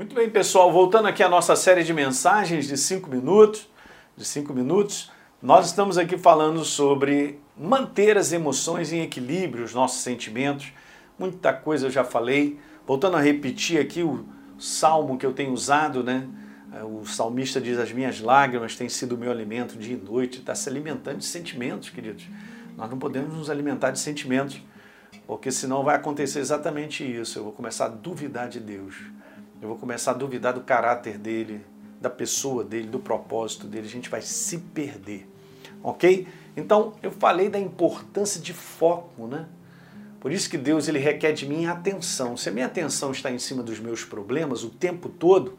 Muito 0.00 0.14
bem, 0.14 0.30
pessoal, 0.30 0.72
voltando 0.72 1.08
aqui 1.08 1.22
à 1.22 1.28
nossa 1.28 1.54
série 1.54 1.84
de 1.84 1.92
mensagens 1.92 2.66
de 2.66 2.74
cinco 2.78 3.10
minutos, 3.10 3.68
de 4.16 4.24
cinco 4.24 4.54
minutos, 4.54 5.12
nós 5.42 5.66
estamos 5.66 5.98
aqui 5.98 6.16
falando 6.16 6.64
sobre 6.64 7.38
manter 7.54 8.16
as 8.16 8.32
emoções 8.32 8.94
em 8.94 9.02
equilíbrio, 9.02 9.62
os 9.62 9.74
nossos 9.74 10.00
sentimentos. 10.00 10.72
Muita 11.18 11.52
coisa 11.52 11.88
eu 11.88 11.90
já 11.90 12.02
falei. 12.02 12.58
Voltando 12.86 13.18
a 13.18 13.20
repetir 13.20 13.78
aqui 13.78 14.02
o 14.02 14.24
salmo 14.58 15.18
que 15.18 15.26
eu 15.26 15.34
tenho 15.34 15.52
usado, 15.52 16.02
né? 16.02 16.26
O 16.82 17.04
salmista 17.04 17.60
diz: 17.60 17.78
As 17.78 17.92
minhas 17.92 18.22
lágrimas 18.22 18.74
têm 18.74 18.88
sido 18.88 19.16
o 19.16 19.18
meu 19.18 19.30
alimento 19.30 19.76
dia 19.76 19.98
e 19.98 20.00
noite. 20.00 20.38
Está 20.38 20.54
se 20.54 20.66
alimentando 20.66 21.18
de 21.18 21.26
sentimentos, 21.26 21.90
queridos. 21.90 22.26
Nós 22.74 22.88
não 22.88 22.98
podemos 22.98 23.34
nos 23.34 23.50
alimentar 23.50 23.90
de 23.90 23.98
sentimentos, 23.98 24.62
porque 25.26 25.52
senão 25.52 25.84
vai 25.84 25.96
acontecer 25.96 26.38
exatamente 26.38 27.04
isso. 27.04 27.38
Eu 27.38 27.44
vou 27.44 27.52
começar 27.52 27.84
a 27.84 27.88
duvidar 27.88 28.48
de 28.48 28.60
Deus 28.60 28.94
eu 29.60 29.68
vou 29.68 29.76
começar 29.76 30.12
a 30.12 30.14
duvidar 30.14 30.54
do 30.54 30.62
caráter 30.62 31.18
dele, 31.18 31.64
da 32.00 32.08
pessoa 32.08 32.64
dele, 32.64 32.88
do 32.88 32.98
propósito 32.98 33.66
dele. 33.66 33.86
A 33.86 33.90
gente 33.90 34.08
vai 34.08 34.22
se 34.22 34.58
perder. 34.58 35.28
Ok? 35.82 36.26
Então, 36.56 36.94
eu 37.02 37.10
falei 37.10 37.48
da 37.48 37.58
importância 37.58 38.40
de 38.40 38.52
foco, 38.52 39.26
né? 39.26 39.46
Por 40.18 40.32
isso 40.32 40.50
que 40.50 40.58
Deus 40.58 40.88
ele 40.88 40.98
requer 40.98 41.32
de 41.32 41.46
mim 41.46 41.66
atenção. 41.66 42.36
Se 42.36 42.48
a 42.48 42.52
minha 42.52 42.66
atenção 42.66 43.10
está 43.10 43.30
em 43.30 43.38
cima 43.38 43.62
dos 43.62 43.80
meus 43.80 44.04
problemas 44.04 44.62
o 44.64 44.70
tempo 44.70 45.08
todo, 45.08 45.58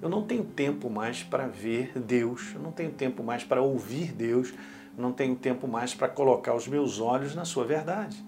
eu 0.00 0.08
não 0.08 0.22
tenho 0.22 0.44
tempo 0.44 0.90
mais 0.90 1.22
para 1.22 1.46
ver 1.46 1.98
Deus, 1.98 2.52
eu 2.54 2.60
não 2.60 2.70
tenho 2.70 2.90
tempo 2.90 3.22
mais 3.22 3.44
para 3.44 3.62
ouvir 3.62 4.12
Deus, 4.12 4.52
eu 4.96 5.02
não 5.02 5.12
tenho 5.12 5.34
tempo 5.34 5.66
mais 5.66 5.94
para 5.94 6.08
colocar 6.08 6.54
os 6.54 6.68
meus 6.68 7.00
olhos 7.00 7.34
na 7.34 7.44
sua 7.44 7.64
verdade. 7.64 8.22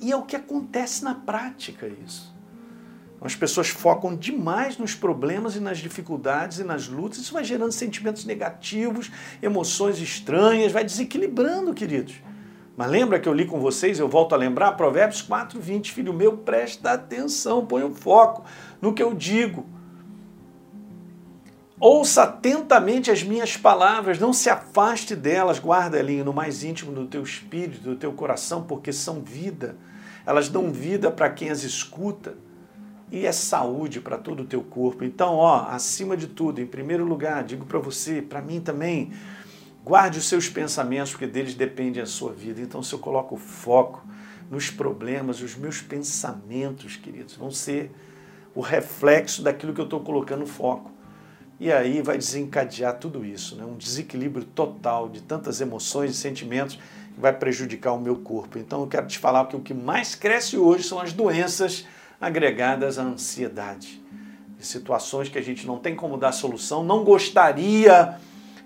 E 0.00 0.12
é 0.12 0.16
o 0.16 0.22
que 0.22 0.36
acontece 0.36 1.04
na 1.04 1.14
prática 1.14 1.86
isso. 2.04 2.37
As 3.20 3.34
pessoas 3.34 3.68
focam 3.68 4.14
demais 4.14 4.78
nos 4.78 4.94
problemas 4.94 5.56
e 5.56 5.60
nas 5.60 5.78
dificuldades 5.78 6.60
e 6.60 6.64
nas 6.64 6.86
lutas. 6.86 7.18
Isso 7.18 7.32
vai 7.32 7.42
gerando 7.42 7.72
sentimentos 7.72 8.24
negativos, 8.24 9.10
emoções 9.42 9.98
estranhas, 9.98 10.70
vai 10.70 10.84
desequilibrando, 10.84 11.74
queridos. 11.74 12.14
Mas 12.76 12.88
lembra 12.88 13.18
que 13.18 13.28
eu 13.28 13.34
li 13.34 13.44
com 13.44 13.58
vocês, 13.58 13.98
eu 13.98 14.08
volto 14.08 14.34
a 14.34 14.38
lembrar, 14.38 14.72
Provérbios 14.72 15.20
4, 15.20 15.58
20, 15.58 15.90
filho 15.90 16.14
meu, 16.14 16.36
presta 16.36 16.92
atenção, 16.92 17.66
põe 17.66 17.82
o 17.82 17.92
foco 17.92 18.44
no 18.80 18.94
que 18.94 19.02
eu 19.02 19.12
digo. 19.12 19.66
Ouça 21.80 22.22
atentamente 22.22 23.10
as 23.10 23.24
minhas 23.24 23.56
palavras, 23.56 24.20
não 24.20 24.32
se 24.32 24.48
afaste 24.48 25.16
delas, 25.16 25.58
guarda 25.58 25.98
ali 25.98 26.22
no 26.22 26.32
mais 26.32 26.62
íntimo 26.62 26.92
do 26.92 27.06
teu 27.06 27.22
espírito, 27.24 27.80
do 27.80 27.96
teu 27.96 28.12
coração, 28.12 28.62
porque 28.62 28.92
são 28.92 29.22
vida. 29.22 29.76
Elas 30.24 30.48
dão 30.48 30.70
vida 30.70 31.10
para 31.10 31.30
quem 31.30 31.50
as 31.50 31.64
escuta 31.64 32.36
e 33.10 33.26
é 33.26 33.32
saúde 33.32 34.00
para 34.00 34.18
todo 34.18 34.42
o 34.42 34.46
teu 34.46 34.62
corpo. 34.62 35.04
Então, 35.04 35.34
ó, 35.34 35.66
acima 35.68 36.16
de 36.16 36.26
tudo, 36.26 36.60
em 36.60 36.66
primeiro 36.66 37.04
lugar, 37.04 37.42
digo 37.42 37.64
para 37.64 37.78
você, 37.78 38.20
para 38.20 38.42
mim 38.42 38.60
também, 38.60 39.12
guarde 39.84 40.18
os 40.18 40.28
seus 40.28 40.48
pensamentos, 40.48 41.12
porque 41.12 41.26
deles 41.26 41.54
depende 41.54 42.00
a 42.00 42.06
sua 42.06 42.32
vida. 42.32 42.60
Então, 42.60 42.82
se 42.82 42.92
eu 42.92 42.98
coloco 42.98 43.36
foco 43.36 44.06
nos 44.50 44.70
problemas, 44.70 45.40
os 45.40 45.56
meus 45.56 45.80
pensamentos, 45.80 46.96
queridos, 46.96 47.36
vão 47.36 47.50
ser 47.50 47.90
o 48.54 48.60
reflexo 48.60 49.42
daquilo 49.42 49.72
que 49.72 49.80
eu 49.80 49.84
estou 49.84 50.00
colocando 50.00 50.46
foco. 50.46 50.90
E 51.60 51.72
aí 51.72 52.02
vai 52.02 52.16
desencadear 52.16 52.98
tudo 52.98 53.24
isso, 53.24 53.56
né? 53.56 53.64
um 53.64 53.76
desequilíbrio 53.76 54.44
total 54.44 55.08
de 55.08 55.20
tantas 55.20 55.60
emoções 55.60 56.12
e 56.12 56.14
sentimentos 56.14 56.76
que 56.76 57.20
vai 57.20 57.32
prejudicar 57.32 57.92
o 57.92 58.00
meu 58.00 58.16
corpo. 58.16 58.58
Então 58.58 58.82
eu 58.82 58.86
quero 58.86 59.08
te 59.08 59.18
falar 59.18 59.46
que 59.46 59.56
o 59.56 59.60
que 59.60 59.74
mais 59.74 60.14
cresce 60.14 60.56
hoje 60.56 60.84
são 60.84 61.00
as 61.00 61.12
doenças 61.12 61.84
agregadas 62.20 62.98
à 62.98 63.02
ansiedade. 63.02 64.02
De 64.58 64.66
situações 64.66 65.28
que 65.28 65.38
a 65.38 65.42
gente 65.42 65.66
não 65.66 65.78
tem 65.78 65.94
como 65.94 66.16
dar 66.16 66.32
solução, 66.32 66.82
não 66.82 67.04
gostaria 67.04 68.18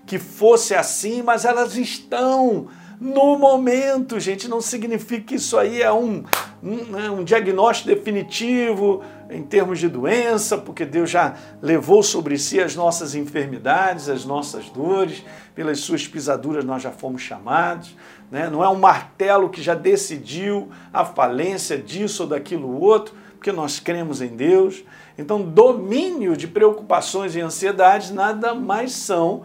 que 0.05 0.17
fosse 0.17 0.73
assim, 0.73 1.21
mas 1.21 1.45
elas 1.45 1.77
estão 1.77 2.67
no 2.99 3.37
momento, 3.37 4.19
gente. 4.19 4.47
Não 4.47 4.61
significa 4.61 5.21
que 5.21 5.35
isso 5.35 5.57
aí 5.57 5.81
é 5.81 5.91
um, 5.91 6.23
um, 6.63 6.75
né, 6.85 7.09
um 7.11 7.23
diagnóstico 7.23 7.89
definitivo 7.89 9.03
em 9.29 9.43
termos 9.43 9.79
de 9.79 9.87
doença, 9.87 10.57
porque 10.57 10.85
Deus 10.85 11.09
já 11.09 11.35
levou 11.61 12.01
sobre 12.01 12.37
si 12.37 12.59
as 12.59 12.75
nossas 12.75 13.13
enfermidades, 13.13 14.09
as 14.09 14.25
nossas 14.25 14.69
dores, 14.69 15.23
pelas 15.53 15.79
suas 15.79 16.07
pisaduras 16.07 16.65
nós 16.65 16.81
já 16.81 16.91
fomos 16.91 17.21
chamados. 17.21 17.95
Né? 18.31 18.49
Não 18.49 18.63
é 18.63 18.69
um 18.69 18.79
martelo 18.79 19.49
que 19.49 19.61
já 19.61 19.75
decidiu 19.75 20.69
a 20.91 21.05
falência 21.05 21.77
disso 21.77 22.23
ou 22.23 22.29
daquilo 22.29 22.79
outro 22.79 23.22
porque 23.43 23.51
nós 23.51 23.77
cremos 23.77 24.21
em 24.21 24.37
Deus. 24.37 24.85
Então, 25.17 25.41
domínio 25.41 26.37
de 26.37 26.47
preocupações 26.47 27.35
e 27.35 27.41
ansiedades 27.41 28.09
nada 28.09 28.55
mais 28.55 28.93
são 28.93 29.43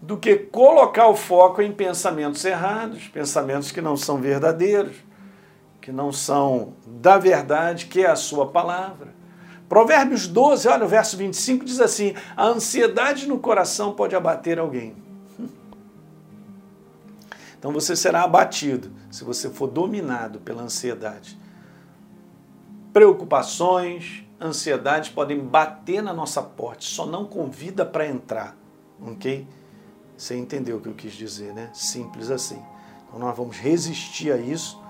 do 0.00 0.16
que 0.16 0.36
colocar 0.36 1.08
o 1.08 1.16
foco 1.16 1.60
em 1.60 1.72
pensamentos 1.72 2.44
errados, 2.44 3.08
pensamentos 3.08 3.72
que 3.72 3.80
não 3.80 3.96
são 3.96 4.18
verdadeiros, 4.18 4.94
que 5.80 5.90
não 5.90 6.12
são 6.12 6.74
da 6.86 7.18
verdade, 7.18 7.86
que 7.86 8.02
é 8.02 8.08
a 8.08 8.14
sua 8.14 8.46
palavra. 8.46 9.12
Provérbios 9.68 10.28
12, 10.28 10.68
olha 10.68 10.84
o 10.84 10.88
verso 10.88 11.16
25, 11.16 11.64
diz 11.64 11.80
assim: 11.80 12.14
a 12.36 12.46
ansiedade 12.46 13.26
no 13.26 13.40
coração 13.40 13.94
pode 13.94 14.14
abater 14.14 14.60
alguém. 14.60 14.94
Então 17.58 17.72
você 17.72 17.96
será 17.96 18.22
abatido 18.22 18.92
se 19.10 19.24
você 19.24 19.50
for 19.50 19.66
dominado 19.66 20.38
pela 20.38 20.62
ansiedade 20.62 21.42
preocupações, 22.94 24.24
ansiedades 24.40 25.10
podem 25.10 25.40
bater 25.40 26.00
na 26.00 26.14
nossa 26.14 26.40
porta, 26.40 26.82
só 26.82 27.04
não 27.04 27.24
convida 27.24 27.84
para 27.84 28.06
entrar, 28.06 28.56
ok? 29.04 29.48
Você 30.16 30.36
entendeu 30.36 30.76
o 30.76 30.80
que 30.80 30.88
eu 30.88 30.94
quis 30.94 31.12
dizer, 31.12 31.52
né? 31.52 31.70
Simples 31.74 32.30
assim. 32.30 32.62
Então 33.08 33.18
nós 33.18 33.36
vamos 33.36 33.56
resistir 33.56 34.32
a 34.32 34.36
isso 34.36 34.80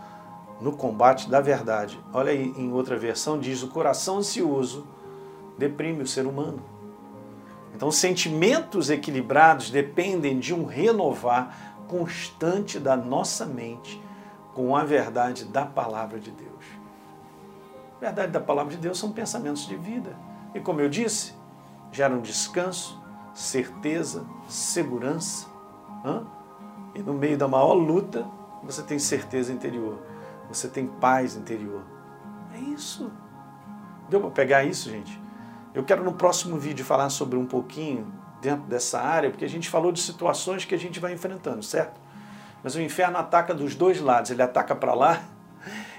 no 0.61 0.77
combate 0.77 1.31
da 1.31 1.41
verdade. 1.41 1.99
Olha 2.13 2.31
aí, 2.31 2.53
em 2.59 2.71
outra 2.73 2.99
versão 2.99 3.41
diz: 3.41 3.63
o 3.63 3.69
coração 3.69 4.19
ansioso 4.19 4.87
deprime 5.57 6.03
o 6.03 6.07
ser 6.07 6.27
humano. 6.27 6.63
Então, 7.75 7.91
sentimentos 7.91 8.91
equilibrados 8.91 9.71
dependem 9.71 10.39
de 10.39 10.55
um 10.55 10.65
renovar 10.65 11.75
constante 11.89 12.79
da 12.79 12.97
nossa 12.97 13.47
mente 13.47 14.01
com 14.53 14.77
a 14.77 14.85
verdade 14.85 15.45
da 15.47 15.65
palavra 15.65 16.21
de 16.21 16.31
Deus. 16.31 16.84
Verdade 18.01 18.33
da 18.33 18.41
palavra 18.41 18.73
de 18.73 18.79
Deus 18.79 18.99
são 18.99 19.13
pensamentos 19.13 19.67
de 19.67 19.77
vida. 19.77 20.17
E 20.55 20.61
como 20.61 20.81
eu 20.81 20.89
disse, 20.89 21.35
geram 21.91 22.21
descanso, 22.21 23.01
certeza, 23.33 24.25
segurança. 24.49 25.47
Hã? 26.05 26.25
E 26.95 27.01
no 27.01 27.15
meio 27.15 27.37
da 27.37 27.49
maior 27.49 27.73
luta, 27.75 28.27
você 28.63 28.83
tem 28.83 28.99
certeza 28.99 29.53
interior. 29.53 29.99
Você 30.49 30.69
tem 30.69 30.87
paz 30.87 31.37
interior. 31.37 31.83
É 32.55 32.59
isso. 32.59 33.11
Deu 34.09 34.21
para 34.21 34.31
pegar 34.31 34.65
isso, 34.65 34.91
gente? 34.91 35.21
Eu 35.75 35.83
quero 35.83 36.05
no 36.05 36.13
próximo 36.13 36.57
vídeo 36.57 36.85
falar 36.85 37.09
sobre 37.11 37.37
um 37.37 37.47
pouquinho 37.47 38.13
dentro 38.41 38.65
dessa 38.67 39.01
área, 39.01 39.31
porque 39.31 39.45
a 39.45 39.49
gente 39.49 39.69
falou 39.69 39.91
de 39.91 40.01
situações 40.01 40.65
que 40.65 40.75
a 40.75 40.79
gente 40.79 41.01
vai 41.01 41.13
enfrentando, 41.13 41.63
certo? 41.63 42.01
Mas 42.63 42.75
o 42.75 42.81
inferno 42.81 43.19
ataca 43.19 43.53
dos 43.53 43.75
dois 43.75 44.01
lados. 44.01 44.31
Ele 44.31 44.43
ataca 44.43 44.75
para 44.75 44.95
lá 44.95 45.23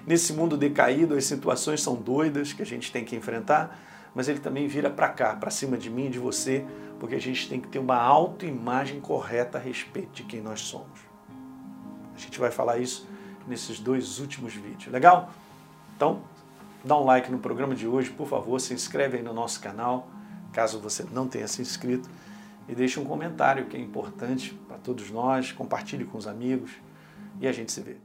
Nesse 0.06 0.34
mundo 0.34 0.56
decaído, 0.56 1.16
as 1.16 1.26
situações 1.26 1.82
são 1.82 1.96
doidas 1.96 2.54
que 2.54 2.62
a 2.62 2.66
gente 2.66 2.92
tem 2.92 3.04
que 3.04 3.16
enfrentar, 3.16 3.80
mas 4.14 4.28
ele 4.30 4.40
também 4.40 4.68
vira 4.68 4.90
para 4.90 5.10
cá, 5.10 5.36
para 5.36 5.50
cima 5.50 5.78
de 5.78 5.90
mim 5.90 6.10
de 6.10 6.20
você, 6.20 6.64
porque 7.00 7.16
a 7.16 7.22
gente 7.22 7.50
tem 7.50 7.60
que 7.60 7.68
ter 7.68 7.80
uma 7.80 7.98
autoimagem 7.98 9.02
correta 9.02 9.58
a 9.58 9.62
respeito 9.62 10.12
de 10.14 10.24
quem 10.24 10.42
nós 10.42 10.62
somos. 10.62 11.00
A 12.16 12.20
gente 12.20 12.40
vai 12.40 12.52
falar 12.52 12.78
isso 12.78 13.08
nesses 13.48 13.80
dois 13.80 14.20
últimos 14.20 14.54
vídeos, 14.54 14.92
legal? 14.92 15.32
Então, 15.96 16.22
dá 16.84 16.98
um 16.98 17.04
like 17.04 17.32
no 17.32 17.40
programa 17.40 17.74
de 17.74 17.88
hoje, 17.88 18.12
por 18.12 18.28
favor, 18.28 18.60
se 18.60 18.74
inscreve 18.74 19.18
aí 19.18 19.24
no 19.24 19.34
nosso 19.34 19.60
canal, 19.60 20.08
caso 20.54 20.80
você 20.80 21.04
não 21.12 21.28
tenha 21.28 21.48
se 21.48 21.62
inscrito, 21.62 22.08
e 22.70 22.76
deixe 22.76 23.00
um 23.00 23.06
comentário 23.06 23.66
que 23.66 23.76
é 23.76 23.80
importante 23.80 24.54
para 24.68 24.78
todos 24.78 25.10
nós, 25.12 25.52
compartilhe 25.52 26.06
com 26.06 26.18
os 26.18 26.28
amigos 26.28 26.72
e 27.40 27.48
a 27.48 27.52
gente 27.52 27.72
se 27.72 27.82
vê. 27.82 28.05